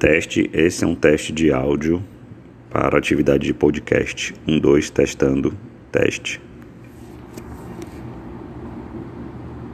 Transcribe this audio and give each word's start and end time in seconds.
Teste, 0.00 0.48
esse 0.54 0.82
é 0.82 0.86
um 0.86 0.94
teste 0.94 1.30
de 1.30 1.52
áudio 1.52 2.02
para 2.70 2.96
atividade 2.96 3.46
de 3.46 3.52
podcast. 3.52 4.32
Um, 4.48 4.58
dois, 4.58 4.88
testando, 4.88 5.52
teste. 5.92 6.40